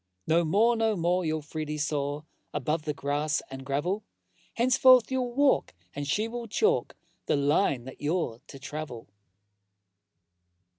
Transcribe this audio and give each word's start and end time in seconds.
No 0.25 0.43
more, 0.43 0.75
no 0.75 0.95
more 0.95 1.23
you'll 1.25 1.43
freely 1.43 1.77
soar 1.77 2.25
Above 2.55 2.85
the 2.85 2.93
grass 2.95 3.39
and 3.51 3.63
gravel: 3.63 4.03
Henceforth 4.55 5.11
you'll 5.11 5.31
walk 5.35 5.75
and 5.93 6.07
she 6.07 6.27
will 6.27 6.47
chalk 6.47 6.95
The 7.27 7.35
line 7.35 7.83
that 7.83 8.01
you're 8.01 8.41
to 8.47 8.57
travel! 8.57 9.09